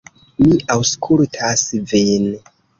[0.45, 2.29] Mi aŭskultas vin.